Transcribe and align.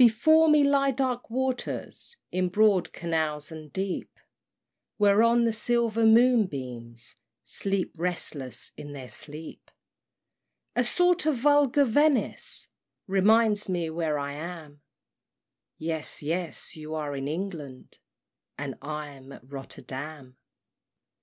II. 0.00 0.06
Before 0.06 0.48
me 0.48 0.64
lie 0.64 0.90
dark 0.92 1.28
waters 1.28 2.16
In 2.32 2.48
broad 2.48 2.90
canals 2.94 3.52
and 3.52 3.70
deep, 3.70 4.18
Whereon 4.98 5.44
the 5.44 5.52
silver 5.52 6.06
moonbeams 6.06 7.16
Sleep, 7.44 7.92
restless 7.98 8.72
in 8.78 8.94
their 8.94 9.10
sleep; 9.10 9.70
A 10.74 10.82
sort 10.82 11.26
of 11.26 11.36
vulgar 11.36 11.84
Venice 11.84 12.68
Reminds 13.06 13.68
me 13.68 13.90
where 13.90 14.18
I 14.18 14.32
am; 14.32 14.80
Yes, 15.76 16.22
yes, 16.22 16.74
you 16.74 16.94
are 16.94 17.14
in 17.14 17.28
England, 17.28 17.98
And 18.56 18.74
I'm 18.80 19.32
at 19.32 19.52
Rotterdam. 19.52 20.38